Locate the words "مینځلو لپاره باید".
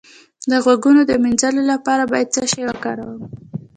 1.23-2.33